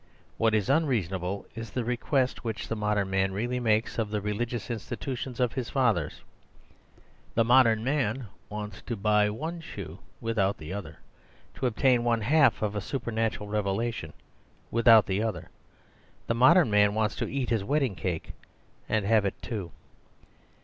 What 0.39 0.55
is 0.55 0.67
unreasonable 0.67 1.45
is 1.53 1.69
the 1.69 1.83
request 1.83 2.43
which 2.43 2.67
the 2.67 2.75
mod 2.75 2.97
ern 2.97 3.11
man 3.11 3.33
really 3.33 3.59
makes 3.59 3.99
of 3.99 4.09
the 4.09 4.19
religious 4.19 4.69
institu 4.69 5.15
tions 5.15 5.39
of 5.39 5.53
his 5.53 5.69
fathers. 5.69 6.21
The 7.35 7.43
modern 7.43 7.83
man 7.83 8.25
wants 8.49 8.81
to 8.87 8.95
buy 8.95 9.29
one 9.29 9.61
shoe 9.61 9.99
without 10.19 10.57
the 10.57 10.73
other; 10.73 10.97
to 11.53 11.67
obtain 11.67 12.03
one 12.03 12.21
half 12.21 12.63
of 12.63 12.75
a 12.75 12.81
supernatural 12.81 13.47
revelation 13.47 14.13
without 14.71 15.05
the 15.05 15.21
other. 15.21 15.51
The 16.25 16.33
modern 16.33 16.71
man 16.71 16.95
wants 16.95 17.15
to 17.17 17.29
eat 17.31 17.51
his 17.51 17.63
wedding 17.63 17.93
cake 17.93 18.33
and 18.89 19.05
have 19.05 19.23
it, 19.23 19.39
too. 19.39 19.69